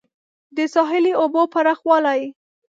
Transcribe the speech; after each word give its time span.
د 0.55 0.57
ساحلي 0.73 1.11
اوبو 1.21 1.41
پراخوالی 1.53 2.21